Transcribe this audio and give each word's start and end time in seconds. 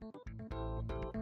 Thank 0.00 0.14
you. 1.14 1.19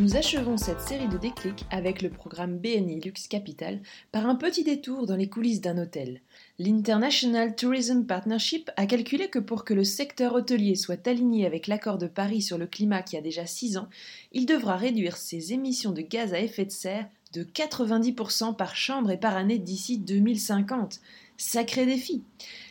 Nous 0.00 0.16
achevons 0.16 0.56
cette 0.56 0.80
série 0.80 1.08
de 1.08 1.18
déclics 1.18 1.66
avec 1.70 2.00
le 2.00 2.08
programme 2.08 2.56
BNI 2.56 3.00
Lux 3.00 3.28
Capital 3.28 3.82
par 4.12 4.26
un 4.26 4.34
petit 4.34 4.64
détour 4.64 5.04
dans 5.04 5.14
les 5.14 5.28
coulisses 5.28 5.60
d'un 5.60 5.76
hôtel. 5.76 6.22
L'International 6.58 7.54
Tourism 7.54 8.06
Partnership 8.06 8.70
a 8.78 8.86
calculé 8.86 9.28
que 9.28 9.38
pour 9.38 9.62
que 9.62 9.74
le 9.74 9.84
secteur 9.84 10.34
hôtelier 10.34 10.74
soit 10.74 11.06
aligné 11.06 11.44
avec 11.44 11.66
l'accord 11.66 11.98
de 11.98 12.06
Paris 12.06 12.40
sur 12.40 12.56
le 12.56 12.66
climat 12.66 13.02
qui 13.02 13.18
a 13.18 13.20
déjà 13.20 13.44
6 13.44 13.76
ans, 13.76 13.90
il 14.32 14.46
devra 14.46 14.78
réduire 14.78 15.18
ses 15.18 15.52
émissions 15.52 15.92
de 15.92 16.00
gaz 16.00 16.32
à 16.32 16.40
effet 16.40 16.64
de 16.64 16.70
serre 16.70 17.06
de 17.34 17.44
90% 17.44 18.56
par 18.56 18.76
chambre 18.76 19.10
et 19.10 19.20
par 19.20 19.36
année 19.36 19.58
d'ici 19.58 19.98
2050. 19.98 21.00
Sacré 21.36 21.84
défi 21.84 22.22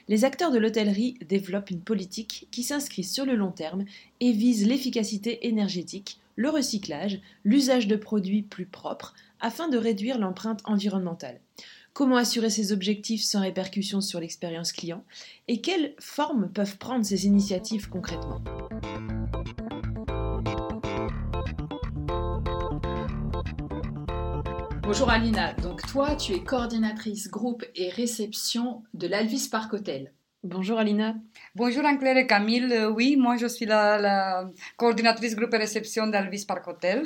Les 0.07 0.25
acteurs 0.25 0.51
de 0.51 0.57
l'hôtellerie 0.57 1.13
développent 1.27 1.69
une 1.69 1.81
politique 1.81 2.47
qui 2.49 2.63
s'inscrit 2.63 3.03
sur 3.03 3.27
le 3.27 3.35
long 3.35 3.51
terme 3.51 3.85
et 4.19 4.31
vise 4.31 4.67
l'efficacité 4.67 5.47
énergétique, 5.47 6.19
le 6.39 6.49
recyclage, 6.49 7.19
l'usage 7.43 7.85
de 7.85 7.97
produits 7.97 8.43
plus 8.43 8.65
propres, 8.65 9.13
afin 9.41 9.67
de 9.67 9.77
réduire 9.77 10.17
l'empreinte 10.17 10.61
environnementale. 10.63 11.41
Comment 11.91 12.15
assurer 12.15 12.49
ces 12.49 12.71
objectifs 12.71 13.23
sans 13.23 13.41
répercussion 13.41 13.99
sur 13.99 14.21
l'expérience 14.21 14.71
client? 14.71 15.03
Et 15.49 15.59
quelles 15.59 15.95
formes 15.99 16.49
peuvent 16.49 16.77
prendre 16.77 17.03
ces 17.03 17.25
initiatives 17.25 17.89
concrètement? 17.89 18.41
Bonjour 24.83 25.09
Alina, 25.09 25.51
donc 25.55 25.85
toi 25.91 26.15
tu 26.15 26.31
es 26.31 26.41
coordinatrice 26.41 27.29
groupe 27.29 27.65
et 27.75 27.89
réception 27.89 28.83
de 28.93 29.07
l'Alvis 29.07 29.49
Park 29.51 29.73
Hotel. 29.73 30.13
Bonjour 30.43 30.79
Alina. 30.79 31.15
Bonjour 31.53 31.85
Anne-Claire 31.85 32.15
et 32.15 32.25
Camille. 32.25 32.71
Euh, 32.71 32.89
oui, 32.89 33.17
moi 33.17 33.35
je 33.35 33.45
suis 33.45 33.65
la, 33.65 34.49
coordinatrice 34.77 35.35
groupe 35.35 35.51
réception 35.51 36.07
d'Alvis 36.07 36.45
Park 36.45 36.65
Hotel. 36.65 37.05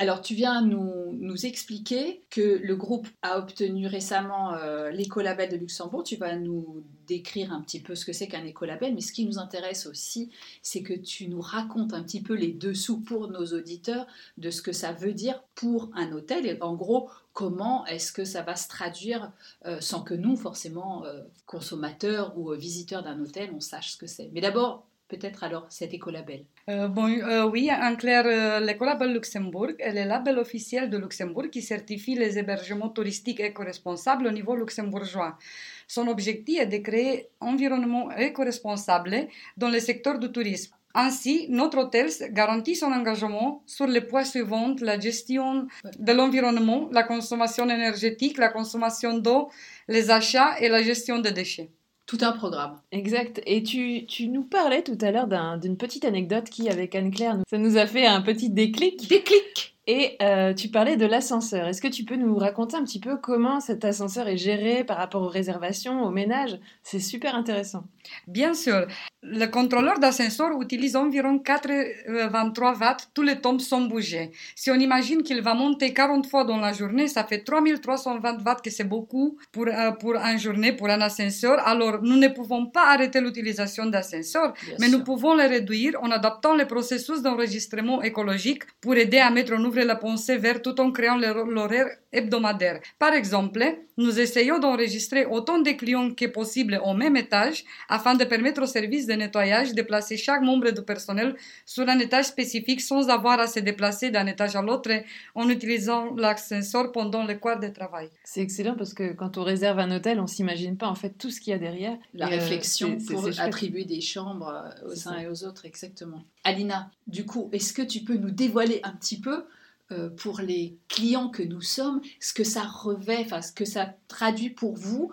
Alors, 0.00 0.22
tu 0.22 0.36
viens 0.36 0.62
nous, 0.62 1.12
nous, 1.18 1.44
expliquer 1.44 2.22
que 2.30 2.60
le 2.62 2.76
groupe 2.76 3.08
a 3.22 3.36
obtenu 3.36 3.88
récemment 3.88 4.54
euh, 4.54 4.92
l'écolabel 4.92 5.50
de 5.50 5.56
Luxembourg. 5.56 6.04
Tu 6.04 6.14
vas 6.14 6.36
nous 6.36 6.84
décrire 7.08 7.52
un 7.52 7.60
petit 7.62 7.80
peu 7.80 7.96
ce 7.96 8.04
que 8.04 8.12
c'est 8.12 8.28
qu'un 8.28 8.44
écolabel, 8.44 8.94
mais 8.94 9.00
ce 9.00 9.12
qui 9.12 9.26
nous 9.26 9.40
intéresse 9.40 9.86
aussi, 9.86 10.30
c'est 10.62 10.82
que 10.82 10.94
tu 10.94 11.26
nous 11.26 11.40
racontes 11.40 11.94
un 11.94 12.04
petit 12.04 12.22
peu 12.22 12.34
les 12.34 12.52
dessous 12.52 13.00
pour 13.00 13.28
nos 13.28 13.46
auditeurs 13.46 14.06
de 14.36 14.50
ce 14.50 14.62
que 14.62 14.72
ça 14.72 14.92
veut 14.92 15.14
dire 15.14 15.42
pour 15.56 15.90
un 15.94 16.12
hôtel 16.12 16.46
et 16.46 16.56
en 16.62 16.76
gros, 16.76 17.10
comment 17.32 17.84
est-ce 17.86 18.12
que 18.12 18.24
ça 18.24 18.42
va 18.42 18.54
se 18.54 18.68
traduire 18.68 19.32
euh, 19.66 19.80
sans 19.80 20.02
que 20.02 20.14
nous, 20.14 20.36
forcément, 20.36 21.04
euh, 21.06 21.22
consommateurs 21.46 22.38
ou 22.38 22.52
visiteurs 22.52 23.02
d'un 23.02 23.18
hôtel, 23.20 23.50
on 23.52 23.60
sache 23.60 23.94
ce 23.94 23.96
que 23.96 24.06
c'est. 24.06 24.30
Mais 24.32 24.40
d'abord, 24.40 24.87
peut-être 25.08 25.42
alors 25.42 25.66
cet 25.70 25.94
écolabel? 25.94 26.44
Euh, 26.68 26.88
bon, 26.88 27.08
euh, 27.08 27.48
Oui, 27.48 27.70
en 27.72 27.96
clair, 27.96 28.24
euh, 28.26 28.60
l'écolabel 28.60 29.12
Luxembourg 29.12 29.70
est 29.78 29.92
le 29.92 30.04
label 30.04 30.38
officiel 30.38 30.90
de 30.90 30.98
Luxembourg 30.98 31.48
qui 31.50 31.62
certifie 31.62 32.14
les 32.14 32.38
hébergements 32.38 32.90
touristiques 32.90 33.40
éco-responsables 33.40 34.26
au 34.26 34.30
niveau 34.30 34.54
luxembourgeois. 34.54 35.38
Son 35.86 36.06
objectif 36.08 36.60
est 36.60 36.66
de 36.66 36.78
créer 36.78 37.28
un 37.40 37.48
environnement 37.48 38.10
éco-responsable 38.12 39.28
dans 39.56 39.70
le 39.70 39.80
secteur 39.80 40.18
du 40.18 40.30
tourisme. 40.30 40.74
Ainsi, 40.94 41.46
notre 41.50 41.78
hôtel 41.78 42.08
garantit 42.30 42.74
son 42.74 42.92
engagement 42.92 43.62
sur 43.66 43.86
les 43.86 44.00
points 44.00 44.24
suivants 44.24 44.74
la 44.80 44.98
gestion 44.98 45.68
de 45.98 46.12
l'environnement, 46.12 46.88
la 46.92 47.02
consommation 47.02 47.64
énergétique, 47.68 48.38
la 48.38 48.48
consommation 48.48 49.18
d'eau, 49.18 49.50
les 49.86 50.10
achats 50.10 50.58
et 50.60 50.68
la 50.68 50.82
gestion 50.82 51.18
des 51.18 51.32
déchets 51.32 51.70
tout 52.08 52.18
un 52.22 52.32
programme. 52.32 52.80
Exact. 52.90 53.40
Et 53.46 53.62
tu, 53.62 54.06
tu 54.06 54.28
nous 54.28 54.42
parlais 54.42 54.82
tout 54.82 54.98
à 55.02 55.12
l'heure 55.12 55.28
d'une 55.58 55.76
petite 55.76 56.06
anecdote 56.06 56.48
qui, 56.48 56.68
avec 56.70 56.94
Anne-Claire, 56.94 57.36
ça 57.48 57.58
nous 57.58 57.76
a 57.76 57.86
fait 57.86 58.06
un 58.06 58.22
petit 58.22 58.48
déclic. 58.48 59.08
Déclic 59.08 59.76
Et 59.86 60.16
euh, 60.22 60.54
tu 60.54 60.68
parlais 60.68 60.96
de 60.96 61.04
l'ascenseur. 61.04 61.68
Est-ce 61.68 61.82
que 61.82 61.88
tu 61.88 62.04
peux 62.04 62.16
nous 62.16 62.34
raconter 62.34 62.76
un 62.76 62.84
petit 62.84 62.98
peu 62.98 63.18
comment 63.18 63.60
cet 63.60 63.84
ascenseur 63.84 64.26
est 64.26 64.38
géré 64.38 64.84
par 64.84 64.96
rapport 64.96 65.20
aux 65.20 65.28
réservations, 65.28 66.02
aux 66.02 66.10
ménages? 66.10 66.58
C'est 66.82 66.98
super 66.98 67.34
intéressant. 67.34 67.84
Bien 68.26 68.54
sûr. 68.54 68.86
Le 69.24 69.46
contrôleur 69.46 69.98
d'ascenseur 69.98 70.62
utilise 70.62 70.94
environ 70.94 71.40
83 71.40 72.78
watts 72.78 73.08
tous 73.12 73.22
les 73.22 73.40
temps 73.40 73.58
sans 73.58 73.80
bouger. 73.80 74.30
Si 74.54 74.70
on 74.70 74.76
imagine 74.76 75.24
qu'il 75.24 75.42
va 75.42 75.54
monter 75.54 75.92
40 75.92 76.24
fois 76.28 76.44
dans 76.44 76.58
la 76.58 76.72
journée, 76.72 77.08
ça 77.08 77.24
fait 77.24 77.42
3320 77.42 78.46
watts, 78.46 78.62
que 78.62 78.70
c'est 78.70 78.84
beaucoup 78.84 79.36
pour, 79.50 79.66
euh, 79.66 79.90
pour 79.90 80.14
une 80.14 80.38
journée, 80.38 80.72
pour 80.72 80.88
un 80.88 81.00
ascenseur. 81.00 81.58
Alors, 81.66 82.00
nous 82.00 82.16
ne 82.16 82.28
pouvons 82.28 82.66
pas 82.66 82.92
arrêter 82.92 83.20
l'utilisation 83.20 83.86
d'ascenseurs, 83.86 84.54
mais 84.78 84.88
nous 84.88 85.02
pouvons 85.02 85.34
les 85.34 85.46
réduire 85.46 85.98
en 86.00 86.12
adaptant 86.12 86.54
le 86.54 86.68
processus 86.68 87.20
d'enregistrement 87.20 88.00
écologique 88.02 88.62
pour 88.80 88.94
aider 88.94 89.18
à 89.18 89.30
mettre 89.30 89.52
en 89.52 89.64
œuvre 89.64 89.80
la 89.80 89.96
pensée 89.96 90.36
verte 90.36 90.62
tout 90.62 90.80
en 90.80 90.92
créant 90.92 91.16
l'horaire 91.16 91.88
hebdomadaire. 92.12 92.80
Par 93.00 93.12
exemple, 93.14 93.64
nous 93.96 94.20
essayons 94.20 94.60
d'enregistrer 94.60 95.26
autant 95.26 95.58
de 95.58 95.70
clients 95.72 96.14
que 96.14 96.26
possible 96.26 96.80
au 96.84 96.94
même 96.94 97.16
étage 97.16 97.64
afin 97.88 98.14
de 98.14 98.24
permettre 98.24 98.62
au 98.62 98.66
service 98.66 99.07
de 99.08 99.14
nettoyage 99.14 99.74
de 99.74 99.82
placer 99.82 100.16
chaque 100.16 100.42
membre 100.42 100.70
du 100.70 100.82
personnel 100.82 101.34
sur 101.66 101.88
un 101.88 101.98
étage 101.98 102.26
spécifique 102.26 102.80
sans 102.80 103.08
avoir 103.08 103.40
à 103.40 103.46
se 103.46 103.60
déplacer 103.60 104.10
d'un 104.10 104.26
étage 104.26 104.54
à 104.54 104.62
l'autre 104.62 104.90
en 105.34 105.48
utilisant 105.48 106.14
l'ascenseur 106.14 106.92
pendant 106.92 107.24
le 107.24 107.34
quart 107.34 107.58
de 107.58 107.68
travail. 107.68 108.08
C'est 108.24 108.40
excellent 108.40 108.76
parce 108.76 108.94
que 108.94 109.12
quand 109.12 109.38
on 109.38 109.42
réserve 109.42 109.78
un 109.78 109.90
hôtel, 109.90 110.20
on 110.20 110.26
s'imagine 110.26 110.76
pas 110.76 110.86
en 110.86 110.94
fait 110.94 111.10
tout 111.18 111.30
ce 111.30 111.40
qu'il 111.40 111.50
y 111.52 111.54
a 111.54 111.58
derrière. 111.58 111.96
La 112.14 112.26
euh, 112.26 112.30
réflexion 112.30 112.98
pour 113.08 113.26
attribuer 113.38 113.84
des 113.84 114.00
chambres 114.00 114.48
euh, 114.48 114.88
aux 114.88 115.08
uns 115.08 115.18
et 115.18 115.26
aux 115.26 115.44
autres, 115.44 115.64
exactement. 115.64 116.22
Alina, 116.44 116.90
du 117.06 117.24
coup, 117.26 117.48
est-ce 117.52 117.72
que 117.72 117.82
tu 117.82 118.00
peux 118.00 118.16
nous 118.16 118.30
dévoiler 118.30 118.80
un 118.84 118.92
petit 118.92 119.20
peu 119.20 119.44
euh, 119.90 120.10
pour 120.10 120.40
les 120.40 120.76
clients 120.88 121.30
que 121.30 121.42
nous 121.42 121.62
sommes, 121.62 122.02
ce 122.20 122.34
que 122.34 122.44
ça 122.44 122.62
revêt, 122.62 123.20
enfin 123.20 123.40
ce 123.40 123.52
que 123.52 123.64
ça 123.64 123.94
traduit 124.06 124.50
pour 124.50 124.74
vous, 124.76 125.10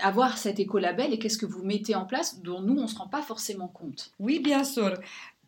avoir 0.00 0.38
cet 0.38 0.60
écolabel 0.60 1.12
et 1.12 1.18
qu'est-ce 1.18 1.38
que 1.38 1.46
vous 1.46 1.64
mettez 1.64 1.94
en 1.94 2.04
place 2.04 2.40
dont 2.40 2.60
nous, 2.60 2.78
on 2.78 2.82
ne 2.82 2.86
se 2.86 2.96
rend 2.96 3.08
pas 3.08 3.22
forcément 3.22 3.68
compte. 3.68 4.12
Oui, 4.18 4.40
bien 4.40 4.64
sûr. 4.64 4.94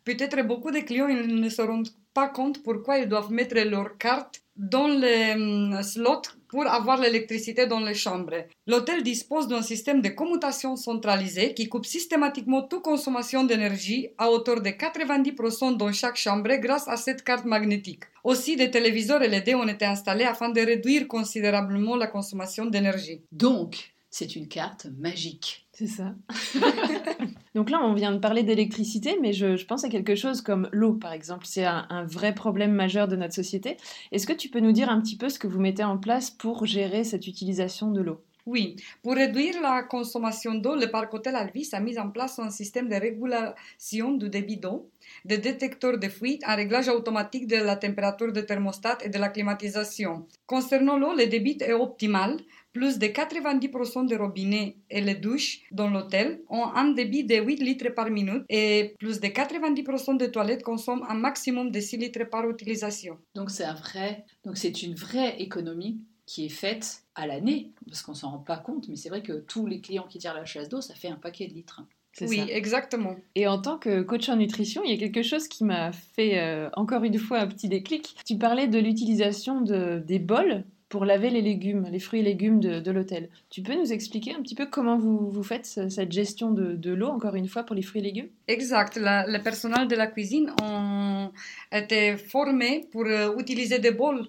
Peut-être 0.03 0.41
beaucoup 0.45 0.71
de 0.71 0.79
clients 0.79 1.07
ils 1.07 1.39
ne 1.39 1.49
se 1.49 1.61
rendent 1.61 1.89
pas 2.13 2.29
compte 2.29 2.63
pourquoi 2.63 2.99
ils 2.99 3.09
doivent 3.09 3.31
mettre 3.31 3.55
leur 3.55 3.97
carte 3.97 4.41
dans 4.55 4.87
les 4.87 5.33
hum, 5.33 5.83
slots 5.83 6.21
pour 6.47 6.65
avoir 6.67 6.97
l'électricité 7.01 7.67
dans 7.67 7.81
les 7.81 7.93
chambres. 7.93 8.45
L'hôtel 8.67 9.03
dispose 9.03 9.47
d'un 9.49 9.61
système 9.61 10.01
de 10.01 10.09
commutation 10.09 10.77
centralisé 10.77 11.53
qui 11.53 11.67
coupe 11.67 11.85
systématiquement 11.85 12.61
toute 12.61 12.81
consommation 12.81 13.43
d'énergie 13.43 14.09
à 14.17 14.31
hauteur 14.31 14.61
de 14.61 14.69
90% 14.69 15.75
dans 15.75 15.91
chaque 15.91 16.15
chambre 16.15 16.55
grâce 16.55 16.87
à 16.87 16.95
cette 16.95 17.23
carte 17.23 17.45
magnétique. 17.45 18.03
Aussi, 18.23 18.55
des 18.55 18.71
téléviseurs 18.71 19.19
LED 19.19 19.55
ont 19.55 19.67
été 19.67 19.85
installés 19.85 20.23
afin 20.23 20.49
de 20.49 20.61
réduire 20.61 21.07
considérablement 21.07 21.97
la 21.97 22.07
consommation 22.07 22.65
d'énergie. 22.65 23.21
Donc, 23.33 23.94
c'est 24.17 24.37
une 24.37 24.47
carte 24.47 24.87
magique. 24.97 25.67
C'est 25.73 25.87
ça. 25.87 26.15
Donc 27.53 27.69
là, 27.69 27.81
on 27.83 27.93
vient 27.93 28.13
de 28.13 28.17
parler 28.17 28.43
d'électricité, 28.43 29.17
mais 29.21 29.33
je, 29.33 29.65
pense 29.65 29.83
à 29.83 29.89
quelque 29.89 30.15
chose 30.15 30.39
comme 30.39 30.69
l'eau, 30.71 30.93
par 30.93 31.11
exemple. 31.11 31.45
C'est 31.45 31.65
un, 31.65 32.05
vrai 32.05 32.33
problème 32.33 32.71
majeur 32.71 33.09
de 33.09 33.17
notre 33.17 33.33
société. 33.33 33.75
Est-ce 34.13 34.25
que 34.25 34.31
tu 34.31 34.47
peux 34.47 34.61
nous 34.61 34.71
dire 34.71 34.89
un 34.89 35.01
petit 35.01 35.17
peu 35.17 35.27
ce 35.27 35.37
que 35.37 35.47
vous 35.47 35.59
mettez 35.59 35.83
en 35.83 35.97
place 35.97 36.31
pour 36.31 36.65
gérer 36.65 37.03
cette 37.03 37.27
utilisation 37.27 37.91
de 37.91 37.99
l'eau? 37.99 38.24
Oui, 38.45 38.75
pour 39.01 39.15
réduire 39.15 39.59
la 39.61 39.83
consommation 39.83 40.53
d'eau, 40.53 40.75
le 40.75 40.91
parc 40.91 41.13
hôtel 41.13 41.35
Alvis 41.35 41.69
a 41.73 41.79
mis 41.79 41.97
en 41.97 42.11
place 42.11 42.37
un 42.37 42.51
système 42.51 42.87
de 42.87 42.95
régulation 42.95 44.11
du 44.11 44.29
débit 44.29 44.57
d'eau, 44.57 44.89
des 45.25 45.39
détecteurs 45.39 45.97
de 45.97 46.07
fuite, 46.07 46.43
un 46.45 46.55
réglage 46.55 46.87
automatique 46.87 47.47
de 47.47 47.55
la 47.55 47.75
température 47.75 48.31
de 48.31 48.41
thermostat 48.41 48.99
et 49.03 49.09
de 49.09 49.17
la 49.17 49.29
climatisation. 49.29 50.27
Concernant 50.45 50.97
l'eau, 50.97 51.15
le 51.15 51.25
débit 51.25 51.57
est 51.61 51.73
optimal 51.73 52.37
plus 52.71 52.99
de 52.99 53.07
90% 53.07 54.05
des 54.05 54.17
robinets 54.17 54.75
et 54.89 54.99
les 54.99 55.15
douches 55.15 55.61
dans 55.71 55.89
l'hôtel 55.89 56.41
ont 56.49 56.65
un 56.65 56.89
débit 56.91 57.23
de 57.23 57.35
8 57.35 57.63
litres 57.63 57.89
par 57.95 58.11
minute 58.11 58.43
et 58.49 58.93
plus 58.99 59.21
de 59.21 59.27
90% 59.27 60.17
des 60.17 60.29
toilettes 60.29 60.61
consomment 60.61 61.05
un 61.07 61.15
maximum 61.15 61.71
de 61.71 61.79
6 61.79 61.97
litres 61.97 62.25
par 62.25 62.47
utilisation. 62.49 63.17
Donc 63.33 63.49
c'est 63.49 63.71
vrai, 63.71 64.25
donc 64.43 64.57
c'est 64.57 64.83
une 64.83 64.93
vraie 64.93 65.41
économie 65.41 66.01
qui 66.25 66.45
est 66.45 66.49
faite 66.49 67.03
à 67.13 67.27
l'année, 67.27 67.71
parce 67.87 68.01
qu'on 68.01 68.13
s'en 68.13 68.31
rend 68.31 68.39
pas 68.39 68.57
compte, 68.57 68.87
mais 68.87 68.95
c'est 68.95 69.09
vrai 69.09 69.21
que 69.21 69.33
tous 69.33 69.67
les 69.67 69.79
clients 69.79 70.07
qui 70.09 70.17
tirent 70.17 70.33
la 70.33 70.45
chasse 70.45 70.69
d'eau, 70.69 70.81
ça 70.81 70.95
fait 70.95 71.07
un 71.07 71.15
paquet 71.15 71.47
de 71.47 71.53
litres. 71.53 71.83
Oui, 72.21 72.41
exactement. 72.49 73.15
Et 73.35 73.45
en 73.47 73.59
tant 73.61 73.77
que 73.77 74.01
coach 74.01 74.29
en 74.29 74.37
nutrition, 74.37 74.83
il 74.85 74.91
y 74.91 74.93
a 74.93 74.97
quelque 74.97 75.21
chose 75.21 75.47
qui 75.47 75.63
m'a 75.65 75.91
fait 75.91 76.39
euh, 76.39 76.69
encore 76.73 77.03
une 77.03 77.17
fois 77.17 77.39
un 77.39 77.47
petit 77.47 77.67
déclic. 77.67 78.15
Tu 78.25 78.37
parlais 78.37 78.67
de 78.67 78.79
l'utilisation 78.79 79.61
de, 79.61 80.01
des 80.05 80.19
bols 80.19 80.63
pour 80.87 81.03
laver 81.03 81.29
les 81.29 81.41
légumes, 81.41 81.87
les 81.91 81.99
fruits 81.99 82.21
et 82.21 82.23
légumes 82.23 82.61
de, 82.61 82.91
l'hôtel. 82.91 83.29
Tu 83.49 83.61
peux 83.61 83.75
nous 83.75 83.91
expliquer 83.91 84.33
un 84.33 84.41
petit 84.41 84.55
peu 84.55 84.67
comment 84.67 84.97
vous, 84.97 85.29
vous 85.29 85.43
faites 85.43 85.65
cette 85.65 86.11
gestion 86.11 86.51
de, 86.51 86.93
l'eau, 86.93 87.07
encore 87.07 87.35
une 87.35 87.47
fois, 87.47 87.63
pour 87.63 87.75
les 87.75 87.81
fruits 87.81 87.99
et 88.01 88.03
légumes? 88.05 88.29
Exact. 88.47 88.97
le 88.97 89.37
personnel 89.39 89.87
de 89.89 89.95
la 89.95 90.07
cuisine 90.07 90.51
ont 90.63 91.31
été 91.71 92.15
formé 92.15 92.87
pour 92.91 93.05
euh, 93.05 93.35
utiliser 93.37 93.79
des 93.79 93.91
bols 93.91 94.25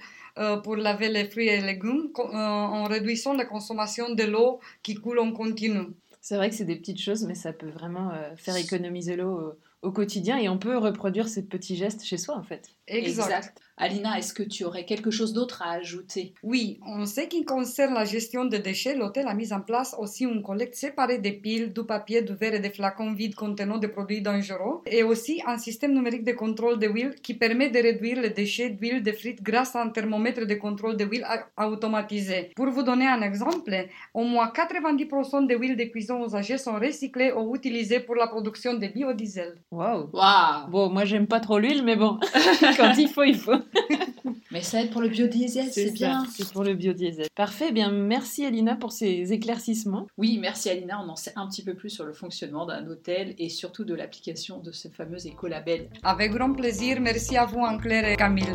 pour 0.63 0.77
laver 0.77 1.09
les 1.09 1.25
fruits 1.25 1.49
et 1.49 1.61
légumes 1.61 2.11
euh, 2.19 2.23
en 2.23 2.85
réduisant 2.85 3.35
la 3.35 3.45
consommation 3.45 4.15
de 4.15 4.25
l'eau 4.25 4.61
qui 4.83 4.95
coule 4.95 5.19
en 5.19 5.33
continu. 5.33 5.89
C'est 6.21 6.37
vrai 6.37 6.51
que 6.51 6.57
c'est 6.57 6.65
des 6.65 6.77
petites 6.77 7.01
choses, 7.01 7.25
mais 7.25 7.35
ça 7.35 7.53
peut 7.53 7.71
vraiment 7.71 8.11
faire 8.37 8.57
économiser 8.57 9.15
l'eau 9.15 9.55
au 9.83 9.93
quotidien 9.93 10.39
et 10.39 10.49
on 10.49 10.59
peut 10.59 10.77
reproduire 10.77 11.29
ces 11.29 11.47
petits 11.47 11.77
gestes 11.77 12.05
chez 12.05 12.17
soi 12.17 12.37
en 12.37 12.43
fait. 12.43 12.71
exact. 12.87 13.61
Alina, 13.79 14.19
est-ce 14.19 14.33
que 14.33 14.43
tu 14.43 14.65
aurais 14.65 14.87
quelque 14.87 15.11
chose 15.11 15.35
d'autre 15.35 15.61
à 15.61 15.73
ajouter? 15.73 16.33
Oui, 16.43 16.81
en 16.81 17.05
ce 17.05 17.21
qui 17.21 17.45
concerne 17.45 17.93
la 17.93 18.07
gestion 18.07 18.47
des 18.47 18.59
déchets, 18.59 18.95
l'hôtel 18.95 19.29
a 19.29 19.35
mis 19.35 19.53
en 19.53 19.61
place 19.61 19.95
aussi 19.99 20.25
une 20.25 20.43
collecte 20.43 20.77
séparée 20.77 21.19
des 21.19 21.33
piles, 21.33 21.75
du 21.75 21.85
papier, 21.85 22.23
du 22.23 22.33
verre 22.35 22.55
et 22.55 22.61
des 22.61 22.71
flacons 22.71 23.13
vides 23.13 23.35
contenant 23.35 23.77
des 23.77 23.89
produits 23.89 24.23
dangereux, 24.23 24.81
et 24.87 25.03
aussi 25.03 25.43
un 25.47 25.59
système 25.59 25.93
numérique 25.93 26.25
de 26.25 26.33
contrôle 26.33 26.79
de 26.79 26.87
huile 26.87 27.17
qui 27.23 27.35
permet 27.35 27.69
de 27.69 27.79
réduire 27.79 28.19
les 28.23 28.31
déchets 28.31 28.71
d'huile 28.71 29.03
de 29.03 29.13
frites 29.13 29.43
grâce 29.43 29.77
à 29.77 29.83
un 29.83 29.91
thermomètre 29.91 30.47
de 30.47 30.55
contrôle 30.55 30.97
de 30.97 31.05
huile 31.05 31.27
automatisé. 31.59 32.53
Pour 32.57 32.71
vous 32.71 32.83
donner 32.83 33.07
un 33.07 33.21
exemple, 33.21 33.75
au 34.15 34.25
moins 34.25 34.51
90% 34.55 35.47
des 35.47 35.55
huiles 35.55 35.77
de 35.77 35.85
cuisson 35.85 36.25
usagées 36.25 36.57
sont 36.57 36.77
recyclées 36.77 37.33
ou 37.33 37.55
utilisées 37.55 38.01
pour 38.01 38.15
la 38.15 38.27
production 38.27 38.73
de 38.73 38.87
biodiesel. 38.87 39.57
Waouh 39.73 40.11
wow. 40.13 40.71
Bon, 40.71 40.91
moi 40.91 41.05
j'aime 41.05 41.27
pas 41.27 41.41
trop 41.41 41.59
l'huile, 41.59 41.83
mais 41.85 41.97
bon, 41.97 42.19
quand 42.77 42.95
il 42.97 43.09
faut, 43.09 43.25
il 43.25 43.37
faut. 43.37 43.53
Mais 44.53 44.63
ça 44.63 44.81
aide 44.81 44.91
pour 44.91 45.01
le 45.01 45.09
biodiesel, 45.09 45.67
c'est 45.73 45.91
bien. 45.91 46.25
C'est 46.33 46.53
pour 46.53 46.63
le 46.63 46.75
biodiesel. 46.75 47.27
Parfait, 47.35 47.73
bien 47.73 47.91
merci 47.91 48.47
Alina 48.47 48.77
pour 48.77 48.93
ces 48.93 49.33
éclaircissements. 49.33 50.07
Oui, 50.17 50.39
merci 50.41 50.71
Alina, 50.71 51.03
on 51.05 51.09
en 51.09 51.17
sait 51.17 51.33
un 51.37 51.49
petit 51.49 51.65
peu 51.65 51.75
plus 51.75 51.91
sur 51.91 52.05
le 52.05 52.13
fonctionnement 52.13 52.65
d'un 52.65 52.87
hôtel 52.87 53.35
et 53.39 53.49
surtout 53.49 53.85
de 53.85 53.95
l'application 53.95 54.61
de 54.61 54.71
ce 54.71 54.89
fameux 54.89 55.27
écolabel. 55.27 55.91
Avec 56.05 56.33
grand 56.33 56.53
plaisir, 56.53 57.01
merci 57.01 57.37
à 57.37 57.45
vous 57.45 57.65
Anne-Claire 57.65 58.07
et 58.07 58.17
Camille. 58.17 58.55